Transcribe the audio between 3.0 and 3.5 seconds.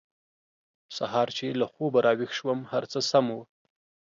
سم وو